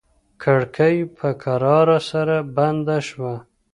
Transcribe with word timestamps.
کړکۍ 0.43 0.97
په 1.17 1.27
کراره 1.41 1.99
سره 2.09 2.35
بنده 2.55 2.97
شوه. 3.07 3.35